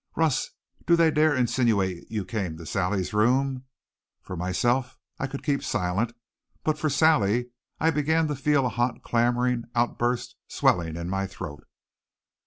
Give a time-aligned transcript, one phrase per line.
[0.15, 0.49] "Russ,
[0.87, 3.65] do they dare insinuate you came to Sally's room?"
[4.23, 6.15] For myself I could keep silent,
[6.63, 11.67] but for Sally I began to feel a hot clamoring outburst swelling in my throat.